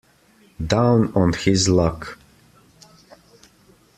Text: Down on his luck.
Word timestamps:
Down 0.65 1.13
on 1.13 1.33
his 1.33 1.69
luck. 1.69 2.17